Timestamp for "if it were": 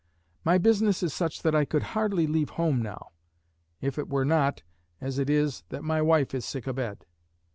3.81-4.25